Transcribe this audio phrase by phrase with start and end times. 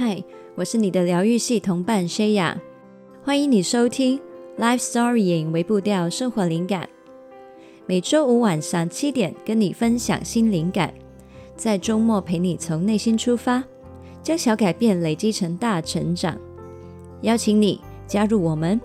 [0.00, 0.22] 嗨，
[0.54, 2.54] 我是你的疗愈系同伴 Shaya，
[3.24, 4.20] 欢迎你收听
[4.56, 6.88] Life Storying 微步调生活灵感。
[7.84, 10.94] 每周五晚上七点跟你分享新灵感，
[11.56, 13.64] 在周末陪你从内心出发，
[14.22, 16.38] 将小改变累积成大成长。
[17.22, 18.80] 邀请你加入我们，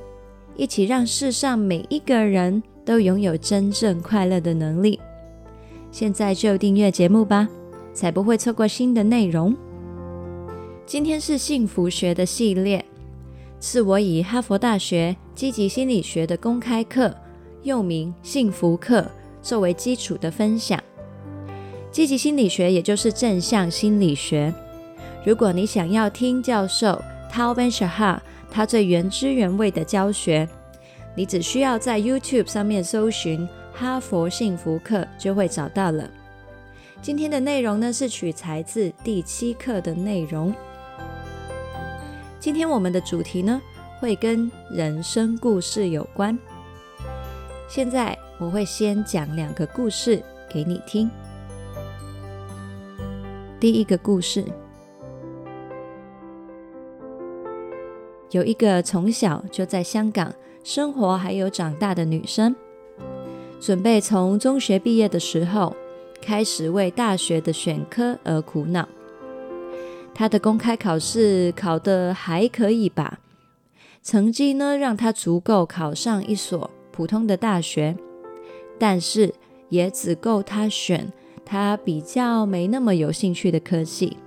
[0.55, 4.99] 一起让世上每一个人都拥有真正快乐的能力。
[5.91, 7.47] 现在就订阅节目吧，
[7.93, 9.55] 才不会错过新的内容。
[10.85, 12.83] 今天是幸福学的系列，
[13.61, 17.15] 是我以哈佛大学积极心理学的公开课，
[17.63, 19.09] 又名幸福课，
[19.41, 20.81] 作为基础的分享。
[21.89, 24.53] 积极心理学也就是正向心理学。
[25.25, 28.19] 如果你想要听教授 tao ben shah
[28.51, 30.47] 他最原汁原味的教学，
[31.15, 36.09] 你只需要在 YouTube 上面搜寻哈佛幸福课，就会找到了。
[37.01, 40.53] 今天的内容呢，是取材自第七课的内容。
[42.43, 43.61] 今天我们的主题呢，
[44.01, 46.37] 会跟人生故事有关。
[47.69, 51.09] 现在我会先讲两个故事给你听。
[53.61, 54.43] 第一个故事，
[58.31, 60.33] 有一个从小就在香港
[60.65, 62.53] 生活还有长大的女生，
[63.61, 65.73] 准备从中学毕业的时候，
[66.21, 68.85] 开始为大学的选科而苦恼。
[70.15, 73.19] 他的公开考试考得还可以吧？
[74.03, 77.95] 成绩呢，让他足够考上一所普通的大学，
[78.77, 79.33] 但是
[79.69, 81.11] 也只够他选
[81.43, 84.17] 他比较没那么有兴趣的科系。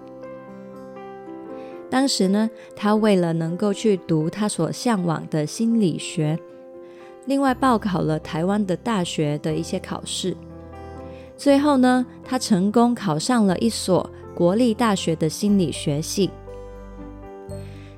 [1.88, 6.36] 当时呢，他为了能够去读他所向往的心理学，
[7.26, 10.36] 另外报考了台湾的大学的一些考试，
[11.36, 14.10] 最后呢，他成功考上了一所。
[14.36, 16.30] 国立大学的心理学系。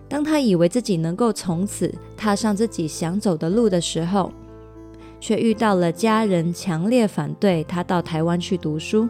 [0.08, 4.32] 当他以为自己能够从此踏上自己想走的路的时候，
[5.18, 9.08] 却遇到了家人强烈反对他到台湾去读书，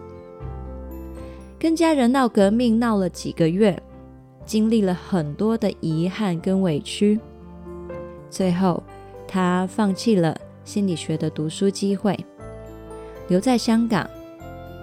[1.59, 3.79] 跟家人闹革命闹了几个月，
[4.47, 7.21] 经历了很多的遗憾跟委屈，
[8.31, 8.83] 最后
[9.27, 12.19] 他放弃了心理学的读书机会，
[13.29, 14.09] 留在香港。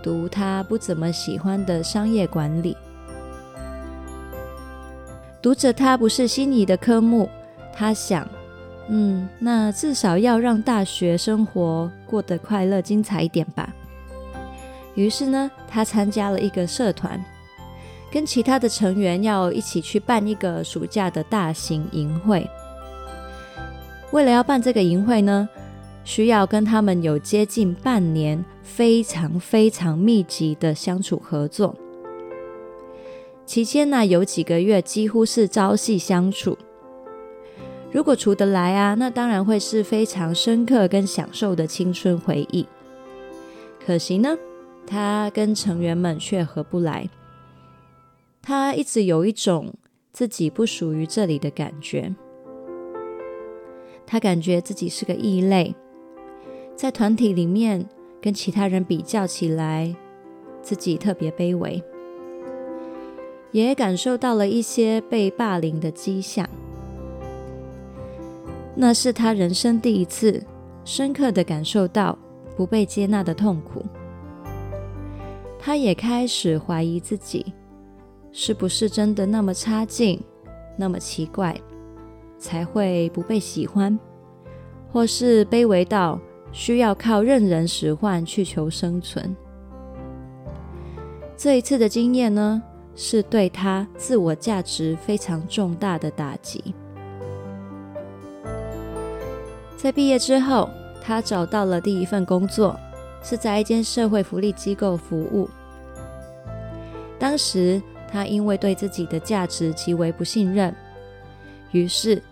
[0.05, 2.77] 读他不怎么喜欢的商业管理，
[5.41, 7.27] 读着他不是心仪的科目，
[7.73, 8.27] 他想，
[8.87, 13.73] 嗯，那至少要让大学生活过得快乐精彩一点吧。
[14.93, 17.19] 于是呢，他参加了一个社团，
[18.11, 22.47] 跟其他的成员要一起去办一个暑假的大型营会。
[24.11, 25.49] 为了要办这个营会呢，
[26.05, 31.75] 需要跟他们有接近半年非常非常密集的相处合作，
[33.45, 36.57] 期间呢，有几个月几乎是朝夕相处。
[37.91, 42.67] 如果处得来啊，那当然会是非常深刻跟享受的青春回忆。
[43.83, 44.37] 可惜呢，
[44.85, 47.09] 他跟成员们却合不来，
[48.43, 49.73] 他一直有一种
[50.11, 52.13] 自己不属于这里的感觉，
[54.05, 55.75] 他感觉自己是个异类。
[56.75, 57.87] 在团体里面
[58.21, 59.95] 跟其他人比较起来，
[60.61, 61.81] 自己特别卑微，
[63.51, 66.47] 也感受到了一些被霸凌的迹象。
[68.75, 70.43] 那是他人生第一次
[70.83, 72.17] 深刻的感受到
[72.57, 73.81] 不被接纳的痛苦。
[75.57, 77.53] 他也开始怀疑自己
[78.33, 80.21] 是不是真的那么差劲，
[80.75, 81.55] 那么奇怪，
[82.37, 83.97] 才会不被喜欢，
[84.91, 86.19] 或是卑微到。
[86.55, 89.35] 需要靠任人使唤去求生存。
[91.35, 92.63] 这一次的经验呢，
[92.95, 96.73] 是对他自我价值非常重大的打击。
[99.75, 100.69] 在毕业之后，
[101.03, 102.79] 他找到了第一份工作，
[103.21, 105.49] 是在一间社会福利机构服务。
[107.19, 110.73] 当时他因为对自己的价值极为不信任，
[111.73, 112.23] 于是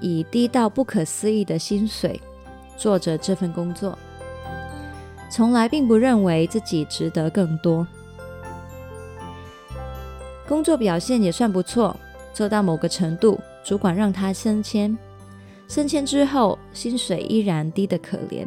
[0.00, 2.20] 以低到不可思议的薪水。
[2.78, 3.98] 做着这份工作，
[5.30, 7.86] 从来并不认为自己值得更多。
[10.46, 11.94] 工作表现也算不错，
[12.32, 14.96] 做到某个程度，主管让他升迁。
[15.66, 18.46] 升迁之后，薪水依然低得可怜。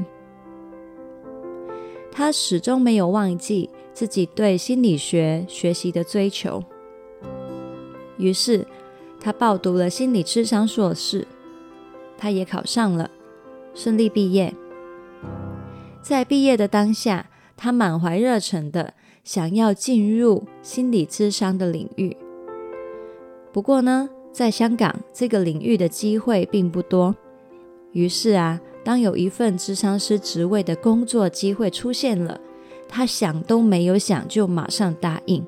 [2.11, 6.63] 他始终没有忘记自己对心理学学习的追求，
[8.17, 8.65] 于是
[9.19, 11.27] 他报读了心理智商硕士，
[12.17, 13.09] 他也考上了。
[13.73, 14.53] 顺利毕业，
[16.01, 22.17] 在毕业的当下，他满怀热忱的想要进入心理咨商的领域，
[23.53, 27.15] 不过呢，在香港这个领域的机会并不多。
[27.93, 32.39] 于是啊，当有一份咨商师职位的工作机会出现了，
[32.87, 35.45] 他想都没有想就马上答应。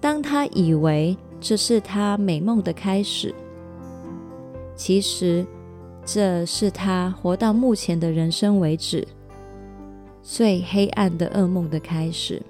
[0.00, 3.34] 当他以为这是他美梦的开始，
[4.76, 5.44] 其实
[6.08, 9.06] 这是他活到目前的人生为止
[10.22, 12.40] 最黑暗的噩梦的开始。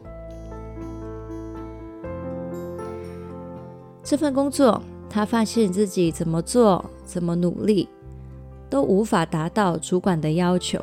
[4.04, 7.88] 这份工作，他发现自己怎么做、怎么努力，
[8.68, 10.78] 都无法达到主管的要求。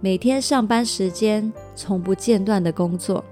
[0.00, 3.24] 每天上班时间从不间断的工作，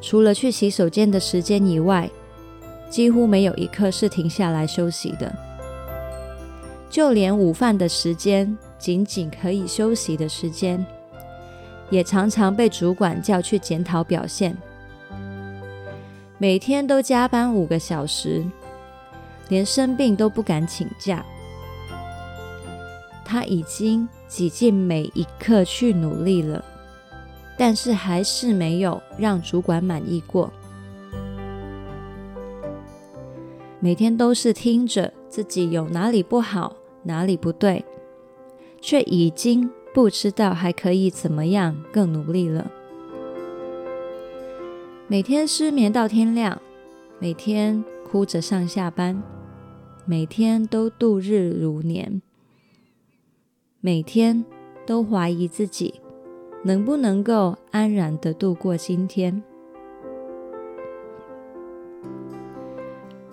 [0.00, 2.10] 除了去洗手间的时间以外，
[2.88, 5.43] 几乎没有一刻是停下来休息的。
[6.94, 10.86] 就连午饭的时间，仅仅可以休息的时间，
[11.90, 14.56] 也常常被主管叫去检讨表现。
[16.38, 18.44] 每天都加班五个小时，
[19.48, 21.26] 连生病都不敢请假。
[23.24, 26.64] 他已经挤尽每一刻去努力了，
[27.58, 30.48] 但是还是没有让主管满意过。
[33.80, 37.84] 每天都是听着自己有哪里不好，哪里不对，
[38.80, 42.70] 却已经不知道还可以怎么样更努力了。
[45.06, 46.60] 每天失眠到天亮，
[47.18, 49.22] 每天哭着上下班，
[50.06, 52.22] 每天都度日如年，
[53.80, 54.44] 每天
[54.86, 56.00] 都怀疑自己
[56.62, 59.42] 能不能够安然的度过今天。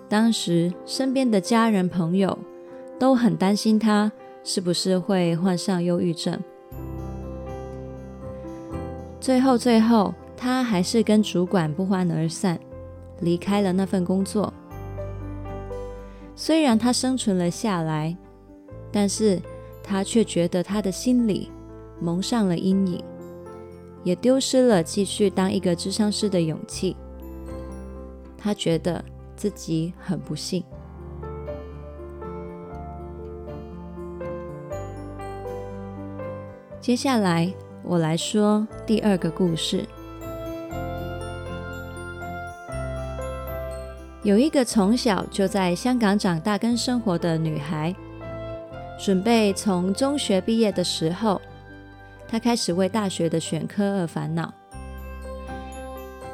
[0.08, 2.38] 当时身边的家人朋友
[2.98, 4.10] 都很担心他
[4.44, 6.40] 是不是会患上忧郁症。
[9.20, 10.14] 最后，最后。
[10.44, 12.58] 他还是跟主管不欢而散，
[13.20, 14.52] 离开了那份工作。
[16.34, 18.16] 虽然他生存了下来，
[18.90, 19.40] 但是
[19.84, 21.48] 他却觉得他的心里
[22.00, 23.04] 蒙上了阴影，
[24.02, 26.96] 也丢失了继续当一个智商师的勇气。
[28.36, 29.04] 他觉得
[29.36, 30.64] 自己很不幸。
[36.82, 37.48] 接下来
[37.84, 39.86] 我来说第二个故事。
[44.24, 47.94] 有一个从小就在香港长大跟生活的女孩，
[48.98, 51.40] 准备从中学毕业的时候，
[52.26, 54.52] 她开始为大学的选科而烦恼。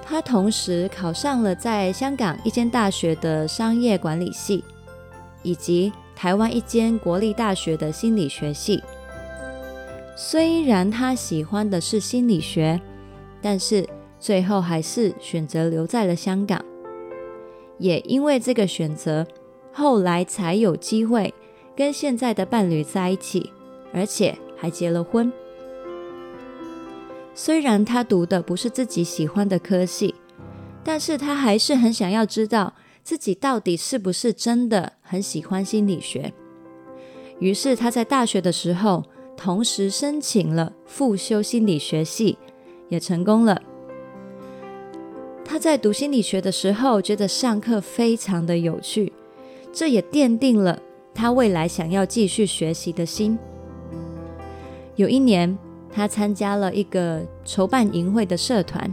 [0.03, 4.65] 她同时考上了在香港一间大学的商业管理系，
[5.43, 8.83] 以及台湾一间国立大学的心理学系。
[10.21, 12.81] 虽然他喜欢的是心理学，
[13.41, 13.89] 但是
[14.19, 16.61] 最后还是选择留在了香港。
[17.79, 19.25] 也因为这个选择，
[19.73, 21.33] 后来才有机会
[21.77, 23.53] 跟现在的伴侣在一起，
[23.93, 25.33] 而且还结了婚。
[27.33, 30.17] 虽然他读的不是自己喜欢的科系，
[30.83, 32.75] 但是他还是很想要知道
[33.05, 36.33] 自己到底是不是真的很喜欢心理学。
[37.39, 39.05] 于是他在大学的时候，
[39.39, 42.37] 同时申请了复修心理学系，
[42.89, 43.63] 也成功了。
[45.45, 49.13] 他在读心理学的时候，觉得上课非常的有趣，
[49.73, 50.83] 这也奠定了
[51.15, 53.39] 他未来想要继续学习的心。
[54.97, 55.57] 有一年，
[55.93, 58.93] 他参加了一个筹办营会的社团，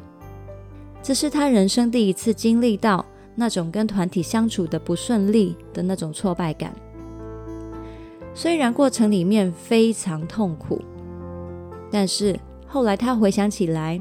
[1.02, 6.72] 这是他人生第一次经历到那种跟团体相处的不顺利的那种挫败感。
[8.36, 10.80] 虽然过程里面非常痛苦，
[11.90, 14.00] 但是后来他回想起来，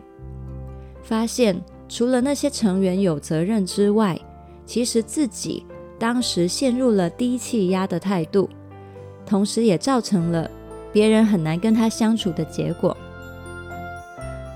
[1.03, 1.59] 发现。
[1.87, 4.19] 除了那些成员有责任之外，
[4.65, 5.65] 其实自己
[5.99, 8.49] 当时陷入了低气压的态度，
[9.27, 10.51] 同时也造成了
[10.93, 12.97] 别人很难跟他相处的结果。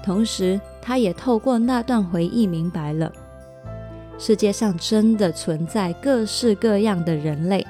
[0.02, 3.12] 同时，他也透过那段回忆明白了，
[4.18, 7.64] 世界上真的存在各式各样的人类，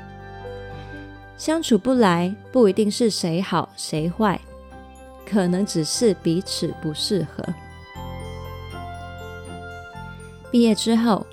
[1.39, 4.39] 相处不来不一定是谁好谁坏，
[5.25, 7.45] 可能只是彼此不适合。
[10.51, 11.25] 毕业之后，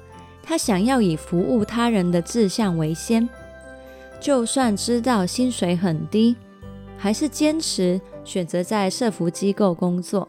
[0.44, 3.28] 他想要以服务他人的志向为先，
[4.20, 6.36] 就算知道薪水很低，
[6.98, 10.28] 还是坚持选择在社福机构工作。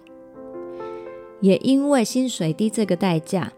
[1.42, 3.52] 也因为薪水低这个代价，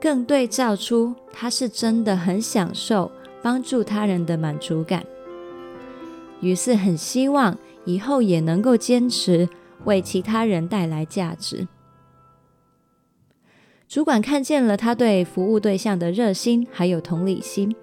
[0.00, 3.08] 更对照出他是真的很享受
[3.40, 5.06] 帮助他人的满足感。
[6.42, 7.56] 于是很希望
[7.86, 9.48] 以后也能够坚持
[9.84, 11.66] 为其他人带来价值。
[13.88, 17.74] 主管看见了他对服务对象的热心还有同理心，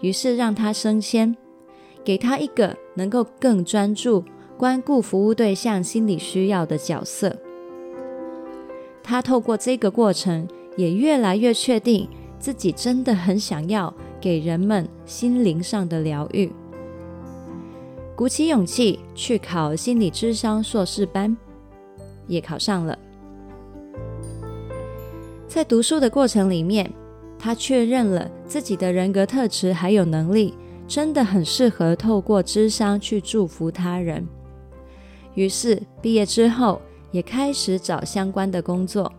[0.00, 1.36] 于是让他升迁，
[2.04, 4.24] 给他一个能够更专注
[4.56, 7.36] 关顾服务对象心理需要的角色。
[9.02, 16.50] 他透过这个过程，也越来越确定自己真的很想要给人们心灵上的疗愈，
[18.22, 21.36] 鼓起勇气去考心理智商硕士班，
[22.28, 22.96] 也考上了。
[25.48, 26.88] 在读书的过程里面，
[27.36, 30.54] 他确认了自己的人格特质还有能力，
[30.86, 34.24] 真的很适合透过智商去祝福他人。
[35.34, 39.12] 于是毕业之后，也开始找相关的工作。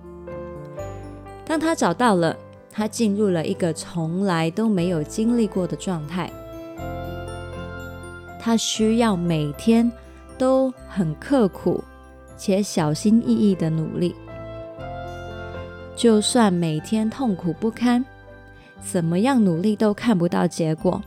[1.43, 2.37] 当他找到了，
[2.71, 6.31] 他进入了一个从来都没有经历过的状态。
[8.43, 9.89] 他需要每天
[10.37, 11.81] 都很刻苦
[12.35, 14.13] 且小心翼翼的努力。
[15.95, 18.03] 就算每天痛苦不堪，
[18.81, 21.01] 怎么样努力都看不到结果，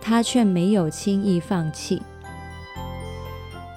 [0.00, 2.00] 他却没有轻易放弃。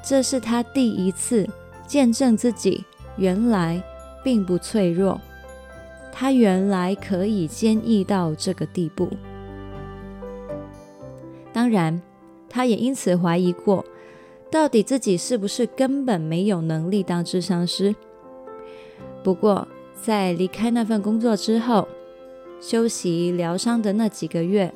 [0.02, 1.46] 这是他第一次
[1.86, 2.86] 见证自己
[3.18, 3.84] 原来
[4.24, 5.20] 并不脆弱，
[6.14, 9.10] 他原来可以坚毅到这个地步。
[11.52, 12.02] 当然，
[12.54, 13.84] 他也因此怀疑过，
[14.52, 17.96] 到底自己是不是根本没有能力当智商师。
[19.24, 19.68] 不过，
[20.00, 21.88] 在离开那份工作之后，
[22.62, 24.72] 休息疗伤的那几个月，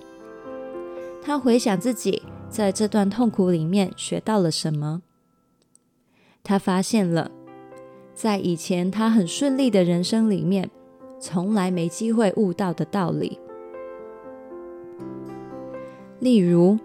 [1.21, 5.03] 他回想自己在这段痛苦里面学到了什么。
[6.43, 7.29] 他发现了，
[8.15, 10.71] 在以前他很顺利的人生里面，
[11.19, 13.37] 从来没机会悟到的道理。
[16.19, 16.79] 例如，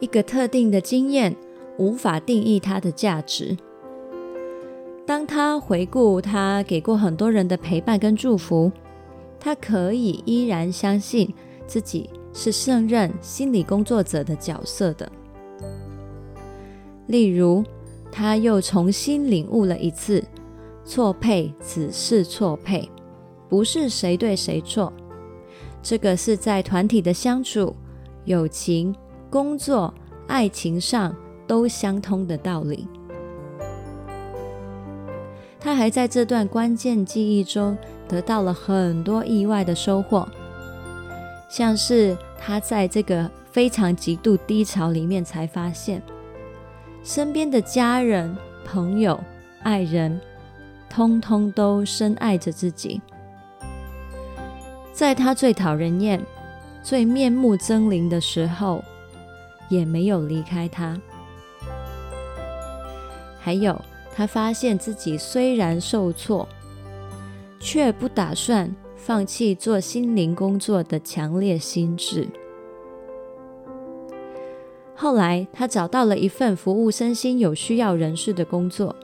[0.00, 1.34] 一个特定的经验
[1.76, 3.56] 无法定义它的价值。
[5.06, 8.70] 当他回顾他给过很多人的陪伴跟祝福，
[9.40, 11.32] 他可以依然相信
[11.66, 15.10] 自己是胜任心理工作者的角色的。
[17.06, 17.64] 例如，
[18.12, 20.22] 他又重新领悟了一次，
[20.84, 22.86] 错配只是错配，
[23.48, 24.92] 不是谁对谁错，
[25.82, 27.74] 这个是在团体的相处、
[28.26, 28.94] 友情、
[29.30, 29.92] 工作、
[30.26, 31.14] 爱情上
[31.46, 32.88] 都相通的道理。
[35.60, 40.26] 他还在这段关键记忆中得到了很多意外的收获，
[41.50, 46.00] 像是他在这个非常极度低潮里面才发现，
[47.02, 49.18] 身边的家人、朋友、
[49.62, 50.18] 爱人，
[50.88, 53.02] 通通都深爱着自己，
[54.92, 56.24] 在他最讨人厌、
[56.82, 58.82] 最面目狰狞的时候，
[59.68, 61.00] 也没有离开他，
[63.40, 63.80] 还有。
[64.14, 66.48] 他发现自己虽然受挫，
[67.60, 72.26] 却不打算放弃做心灵工作的强烈心智。
[74.96, 78.96] 后来，他找到了一份服务身心有需要人士的工作，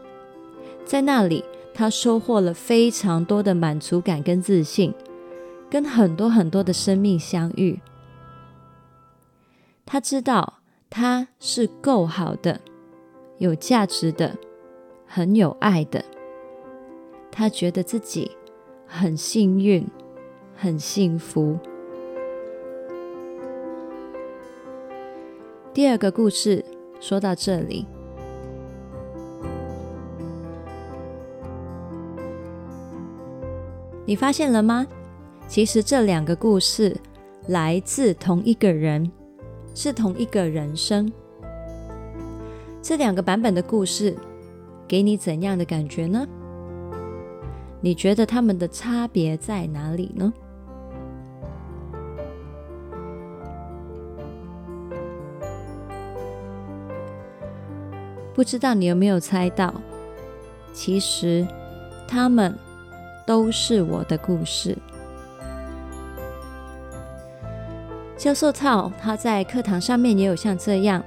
[0.85, 4.93] 在那里，他收获了非常多的满足感跟自信，
[5.71, 7.79] 跟很多很多的生命相遇。
[9.87, 12.61] 他知道他是够好的，
[13.39, 14.37] 有价值的。
[15.07, 16.05] 很有爱的，
[17.31, 18.29] 他觉得自己
[18.85, 19.87] 很幸运，
[20.57, 21.57] 很幸福。
[25.73, 26.65] 第二个故事
[26.99, 27.87] 说到这里，
[34.05, 34.85] 你发现了吗？
[35.47, 36.97] 其实这两个故事
[37.47, 39.09] 来自同一个人，
[39.75, 41.13] 是同一个人生。
[42.81, 44.17] 这两个版本的故事。
[44.87, 46.27] 给你怎样的感觉呢？
[47.81, 50.33] 你觉得他们的差别在哪里呢？
[58.35, 59.73] 不知道你有没有猜到？
[60.75, 61.47] 其实
[62.07, 62.55] 他们
[63.27, 64.77] 都是我的故事。
[68.25, 71.05] 教授操他在课堂上面也有像这样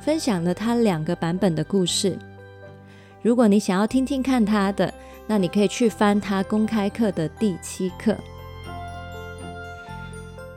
[0.00, 2.16] 分享了他两个版本的故事。
[3.22, 4.94] 如果你想要听听看他的，
[5.26, 8.16] 那你可以去翻他公开课的第七课。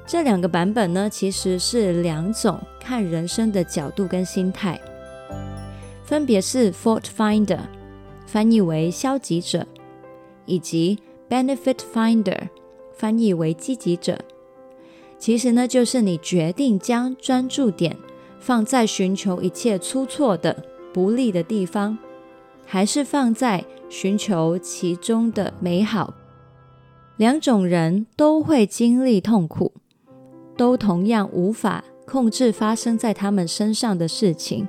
[0.05, 4.79] 这两个版本呢，其实是两种看人生的角度跟心态，
[6.05, 7.61] 分别是 Fault Finder，
[8.27, 9.65] 翻译为消极者，
[10.45, 12.49] 以及 Benefit Finder，
[12.95, 14.15] 翻译为积极者。
[15.23, 17.95] 其实呢，就是你决定将专注点
[18.41, 20.53] 放在寻求一切出错的、
[20.93, 21.97] 不利的地方。
[22.65, 26.13] 还是放在寻求其中的美好。
[27.15, 29.71] 两种人都会经历痛苦，
[30.57, 34.67] 都同样无法控制发生在他们身上的事情。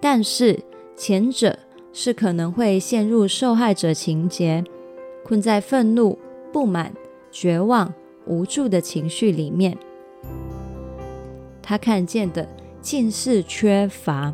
[0.00, 0.58] 但是
[0.96, 1.56] 前者
[1.92, 4.64] 是可能会陷入受害者情节，
[5.24, 6.18] 困在愤怒、
[6.52, 6.92] 不满、
[7.30, 7.94] 绝望、
[8.28, 9.76] 无助的情绪里面。
[11.60, 12.48] 他看见的
[12.80, 14.32] 尽是缺乏，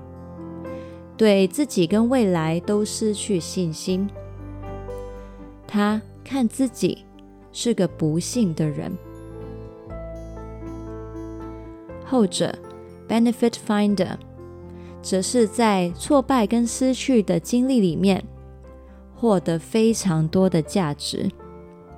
[1.17, 4.09] 对自己跟未来都失去信心。
[5.67, 7.05] 他看自己
[7.51, 8.93] 是个不幸的人。
[12.05, 12.55] 后者
[13.09, 14.17] benefit finder
[15.03, 18.23] 则是在挫败跟失去的经历里面
[19.15, 21.29] 获得非常多的价值，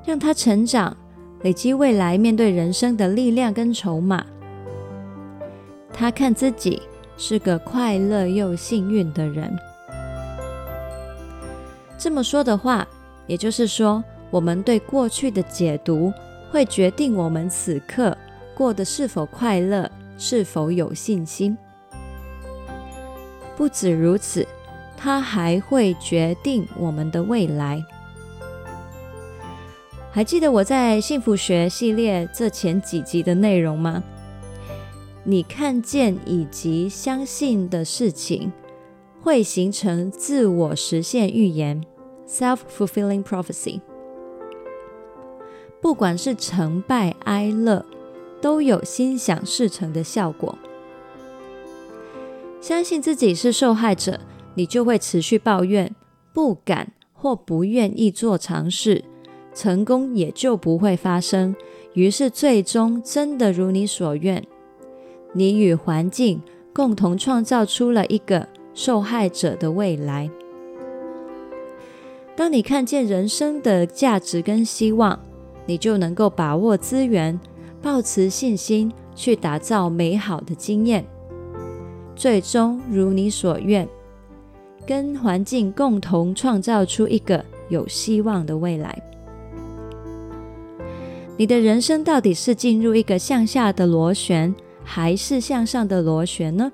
[0.07, 0.97] 让他成长，
[1.43, 4.25] 累积未来面对人生的力量跟筹码。
[5.93, 6.83] 他看自己
[7.17, 9.57] 是个快乐又幸运的人。
[11.99, 12.87] 这么说的话，
[13.27, 16.13] 也就是说，我们对过去的解读
[16.51, 18.17] 会决定我们此刻
[18.55, 21.57] 过得是否快乐，是否有信心。
[23.57, 24.47] 不止如此，
[24.99, 27.83] 它还会决定我们的未来。
[30.17, 34.03] 还记得我在幸福学系列这前几集的内容吗？
[35.25, 38.51] 你看见以及相信的事情，
[39.21, 41.85] 会形成自我实现预言
[42.27, 43.83] （self-fulfilling prophecy）。
[45.83, 47.85] 不管是成败哀乐，
[48.41, 50.57] 都有心想事成的效果。
[52.63, 54.21] 相信自己是受害者，
[54.55, 55.95] 你就会持续抱怨，
[56.33, 59.05] 不敢或不愿意做尝试，
[59.57, 61.57] 成功也就不会发生。
[61.95, 64.45] 于是最终真的如你所愿。
[65.33, 66.43] 你与环境
[66.75, 70.31] 共同创造出了一个受害者的未来。
[72.37, 75.19] 当你看见人生的价值跟希望，
[75.65, 77.41] 你就能够把握资源，
[77.81, 81.03] 抱持信心去打造美好的经验，
[82.15, 83.89] 最终如你所愿，
[84.87, 89.03] 跟环境共同创造出一个有希望的未来。
[91.39, 96.73] 你的人生到底是进入一个向下的螺旋，还是向上的螺旋呢？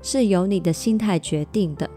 [0.00, 1.88] 是由你的心态决定的。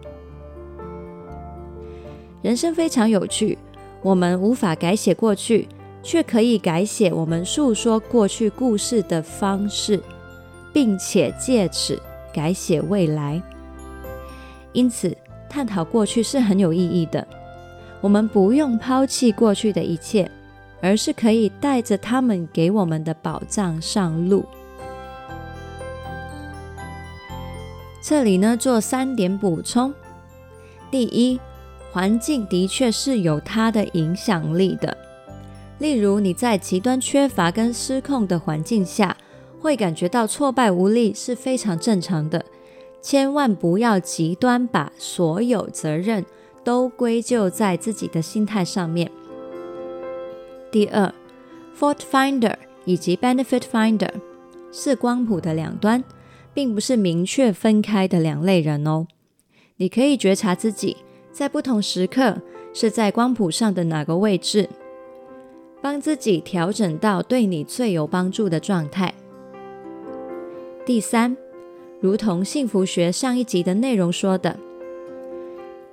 [2.41, 3.58] 人生非常有趣，
[4.02, 5.67] 我们无法改写过去，
[6.02, 10.02] 却可以改写我们诉说过去故事的方式，
[10.74, 12.02] 并且借此
[12.34, 13.39] 改写未来。
[14.74, 15.15] 因此，
[15.48, 17.28] 探讨过去是很有意义的。
[18.02, 20.30] 我们不用抛弃过去的一切，
[20.86, 24.45] 而是可以带着他们给我们的宝藏上路。
[28.00, 29.91] 这里呢，做三点补充。
[30.91, 31.39] 第一，
[31.91, 34.95] 环境的确是有它的影响力的。
[35.80, 39.17] 例如，你在极端缺乏跟失控的环境下，
[39.60, 42.45] 会感觉到挫败无力是非常正常的。
[43.02, 46.24] 千万不要极端把所有责任
[46.63, 49.10] 都归咎在自己的心态上面。
[50.75, 51.09] 第二
[51.79, 54.11] ，Fault Finder 以及 Benefit Finder
[54.73, 56.03] 是光谱的两端。
[56.53, 59.07] 并不是明确分开的两类人哦。
[59.77, 60.97] 你可以觉察自己
[61.31, 62.41] 在不同时刻
[62.73, 64.69] 是在光谱上的哪个位置，
[65.81, 69.13] 帮自己调整到对你最有帮助的状态。
[70.85, 71.35] 第三，
[72.01, 74.57] 如同幸福学上一集的内容说的，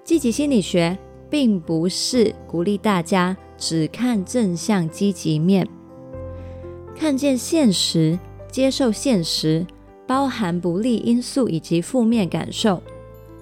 [0.03, 0.99] 积极心理学
[1.33, 5.66] 并不是鼓励大家只看正向积极面，
[6.95, 8.18] 看见现实，
[8.51, 9.66] 接受现实。
[10.07, 12.83] 包含不利因素以及负面感受，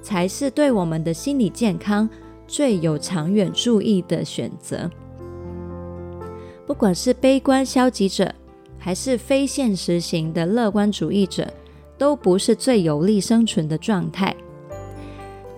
[0.03, 2.09] 才是对我们的心理健康
[2.47, 4.89] 最有长远注意的选择。
[6.65, 8.33] 不管是悲观消极者，
[8.79, 11.53] 还是非现实型的乐观主义者，
[11.99, 14.37] 都不是最有利生存的状态。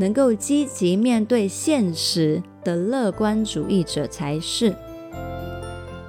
[0.02, 4.74] 能够积极面对现实的乐观主义者才是。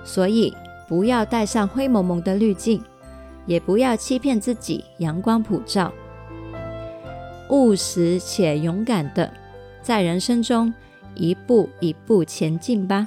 [0.04, 0.52] 所以，
[0.90, 2.84] 不要戴上灰蒙蒙的滤镜。
[3.46, 5.92] 也不要欺骗自己，阳光普照，
[7.50, 9.30] 务实且勇敢的
[9.82, 10.74] 在人生中
[11.14, 13.06] 一步一步前进吧。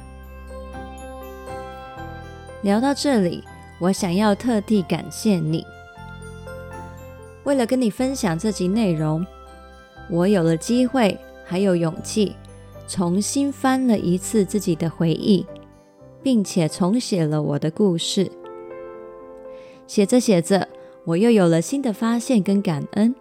[2.61, 3.43] 聊到这里，
[3.81, 5.65] 我想要特地感谢你。
[7.45, 9.25] 为了跟你分享这集内容，
[10.11, 12.35] 我有了机会，还有勇气，
[12.87, 15.45] 重新翻了一次自己的回忆，
[16.23, 18.31] 并且重写了我的故事。
[19.87, 20.69] 写着写着，
[21.05, 23.15] 我又有了新的发现跟感恩。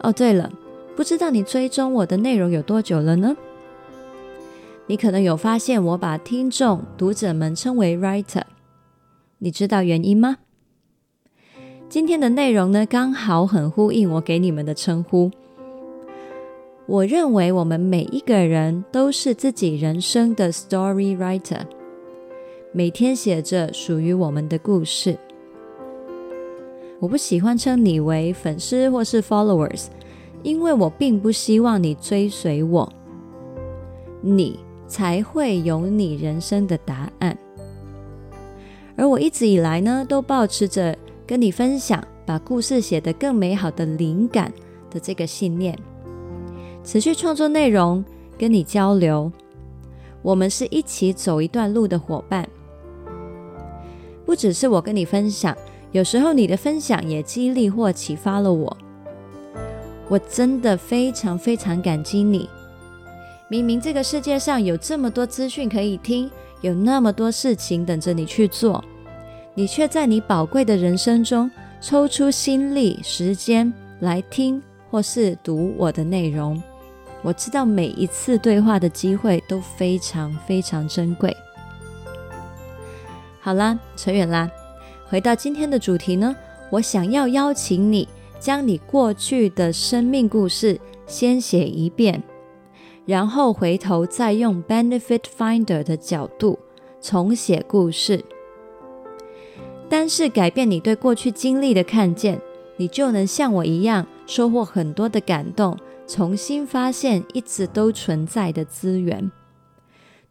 [0.00, 0.52] 哦，对了，
[0.96, 3.36] 不知道你追踪我的内容有多久了呢？
[4.86, 8.42] 你可能有发现我把听众、读者们称为 writer，
[9.38, 10.36] 你知道原因吗？
[11.94, 15.30] 今天的内容呢，刚好很呼应我给你们的称呼。
[16.86, 21.60] 我认为我们每一个人都是自己人生的 story writer，
[22.72, 25.16] 每天写着属于我们的故事。
[26.98, 29.84] 我不喜欢称你为粉丝或是 followers，
[30.42, 32.92] 因为我并不希望你追随我，
[34.20, 37.38] 你才会有你人生的答案。
[38.96, 44.52] 而我一直以来呢，都保持着跟你分享，把故事写得更美好的灵感
[44.90, 45.78] 的这个信念，
[46.82, 48.04] 持续创作内容，
[48.38, 49.32] 跟你交流。
[50.20, 52.48] 我们是一起走一段路的伙伴，
[54.24, 55.56] 不只是我跟你分享。
[55.92, 58.76] 有时候你的分享也激励或启发了我，
[60.08, 62.48] 我真的非常非常感激你。
[63.48, 66.28] 明明这个世界上有这么多资讯可以听，
[66.62, 68.82] 有那么多事情等着你去做，
[69.54, 76.60] 你却在你宝贵的人生中抽出心力、时间来听或是读我的内容。
[77.22, 81.34] 我知道每一次对话的机会都非常非常珍贵。
[83.40, 84.50] 好啦，扯远啦。
[85.08, 86.34] 回到今天的主题呢，
[86.70, 88.08] 我想要邀请你
[88.40, 92.22] 将你过去的生命故事先写一遍，
[93.06, 96.58] 然后回头再用 Benefit Finder 的角度
[97.00, 98.24] 重写故事。
[99.88, 102.40] 单是改变你对过去经历的看见，
[102.76, 109.30] 你就能像我一样收获很多的感动，重新发现一直都存在的资源，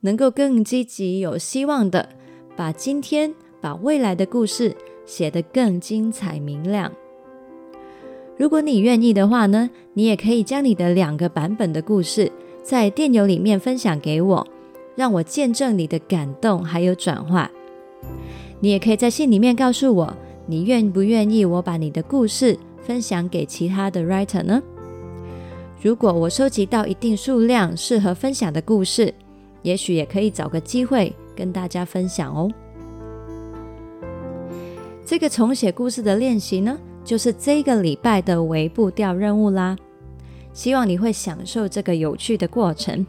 [0.01, 2.09] 能够更积极、有希望的
[2.55, 3.33] 把今天。
[3.63, 6.91] 把未来的故事写得更精彩明亮。
[8.35, 12.29] 如果你愿意的话呢，你也可以将你的两个版本的故事
[12.61, 14.45] 在电邮里面分享给我，
[14.97, 17.49] 让我见证你的感动还有转化。
[18.63, 24.63] 你也可以在信里面告诉我，你愿不愿意我把你的故事分享给其他的 writer 呢？
[25.81, 29.13] 如果我收集到一定数量适合分享的故事，
[29.63, 32.49] 也许也可以找个机会跟大家分享哦。
[35.05, 39.75] 这个重写故事的练习呢，就是这个礼拜的微步调任务啦。
[40.53, 43.05] 希望你会享受这个有趣的过程。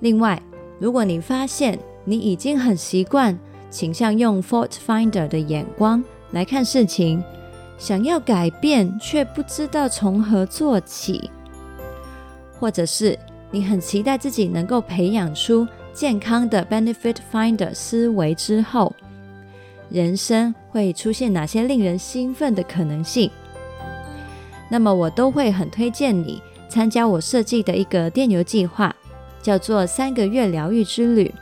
[0.00, 0.42] 另外，
[0.78, 3.38] 如果你发现你已经很习惯
[3.74, 7.20] 倾向用 Fault Finder 的眼光来看事情，
[7.76, 11.28] 想要改变却不知道从何做起，
[12.60, 13.18] 或者是
[13.50, 18.94] 你很期待自己能够培养出健康的 Benefit Finder 思维之后，
[19.90, 23.28] 人生会出现哪些令人兴奋的可能性？
[24.70, 28.94] 那么我都会很推荐你参加我设计的一个电邮计划，
[29.42, 31.34] 叫做“三个月疗愈之旅”。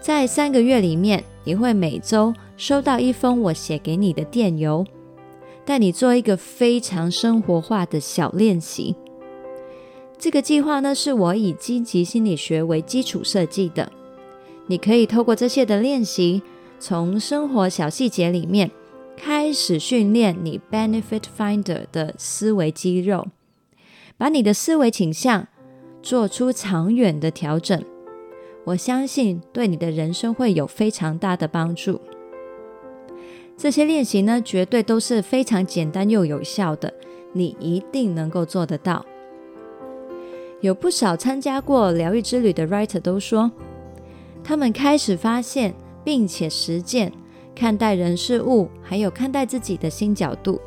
[0.00, 4.84] 在三个月里面，你会每周收到一封我写给你的电邮，
[5.66, 8.96] 带你做一个非常生活化的小练习。
[10.18, 13.92] 这个计划呢，是我以积极心理学为基础设计的，
[14.66, 16.42] 你可以透过这些的练习。
[16.78, 18.70] 从生活小细节里面
[19.14, 23.28] 开始训练你 Benefit Finder 的思维肌肉，
[24.16, 25.46] 把你的思维倾向
[26.02, 27.84] 做出长远的调整。
[28.70, 32.00] 我相信对你的人生会有非常大的帮助。
[33.56, 36.92] 这些练习呢，绝对都是非常简单又有效的，
[37.32, 39.04] 你一定能够做得到。
[40.60, 43.50] 有不少参加过疗愈之旅的 Writer 都说，
[44.44, 45.74] 他们开始发现。
[46.02, 47.12] 并且实践
[47.54, 50.58] 看待人事物，还有看待自己的新角度，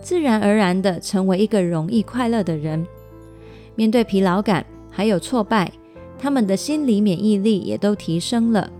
[0.00, 2.86] 自然而然的成为一个容易快乐的人。
[3.74, 5.72] 面对疲劳感还有挫败，
[6.18, 8.70] 他们的心理免疫力也都提升了。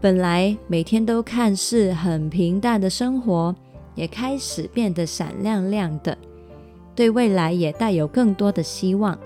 [0.00, 3.54] 本来每天都看似很平淡的生活，
[3.94, 6.16] 也开始变得闪亮亮的，
[6.94, 9.18] 对未来也带有更多的希望。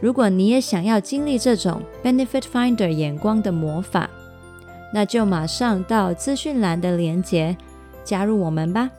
[0.00, 4.08] 如果你也想要经历这种 Benefit Finder 眼光的魔法，
[4.92, 7.56] 那就马上到资讯栏的连接
[8.04, 8.90] 加入我们吧。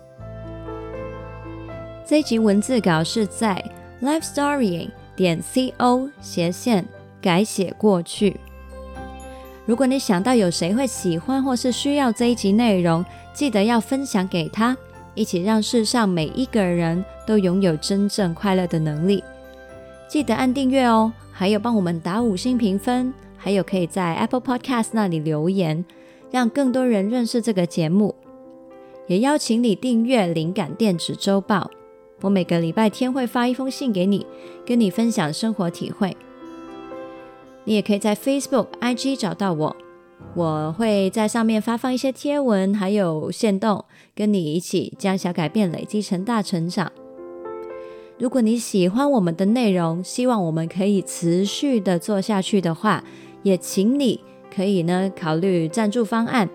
[2.06, 3.64] 这集文字稿是在
[4.02, 6.86] LifeStorying 点 co 斜线
[7.22, 8.40] 改写过去。
[9.66, 14.76] 如果你想到有谁会喜欢或是需要这一集内容，记得要分享给他，
[15.14, 19.24] 一起让世上每一个人都拥有真正快乐的能力。
[20.10, 25.86] 记得按订阅哦，还有帮我们打五星评分，还有可以在 Apple Podcast 那里留言，
[26.32, 28.16] 让更多人认识这个节目。
[29.08, 31.70] 也邀请你订阅灵感电子周报，
[32.22, 34.26] 我每个礼拜天会发一封信给你，
[34.66, 36.16] 跟你分享生活体会。
[37.64, 39.76] 你也可以在 Facebook、IG 找到我，
[40.36, 46.92] 我会在上面发放一些贴文，还有线动，跟你一起将小改变累积成大成长。
[48.18, 53.04] 如果你喜欢我们的内容，希望我们可以持续的做下去的话，
[53.42, 54.20] 也请你
[54.56, 56.48] 可以呢考虑赞助方案，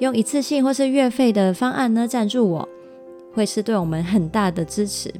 [0.00, 2.68] 用一次性或是月费的方案呢赞助我，
[3.36, 5.12] 会是对我们很大的支持。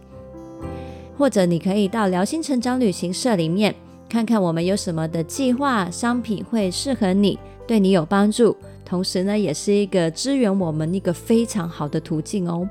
[1.16, 3.74] 或者你可以到辽心成长旅行社里面
[4.08, 12.68] 看看我们有什么的计划商品会适合你，对你有帮助，同时呢也是一个支援我们一个非常好的途径哦。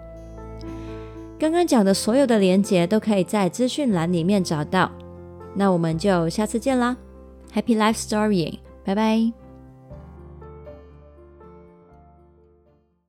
[1.38, 4.90] 刚刚讲的所有的连接都可以在资讯栏里面找到，
[5.56, 6.96] 那我们就下次见啦
[7.54, 9.45] ，Happy Life Story，拜拜。